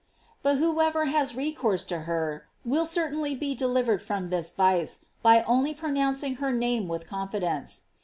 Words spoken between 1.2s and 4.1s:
recourse to her will certainly be delivered